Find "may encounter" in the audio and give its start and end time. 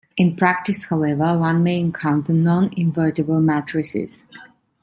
1.61-2.33